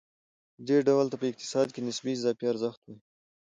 [0.67, 2.99] دې ډول ته په اقتصاد کې نسبي اضافي ارزښت وايي